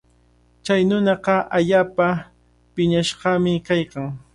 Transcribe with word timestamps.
Chay 0.63 0.81
nunaqa 0.89 1.35
allaapa 1.57 2.07
piñashqami 2.75 3.51
kaykan. 3.67 4.09